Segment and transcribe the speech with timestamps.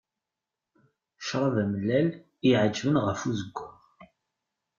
[1.19, 3.73] Ccrab amellal i y-iεeǧben ɣef uzeggaɣ.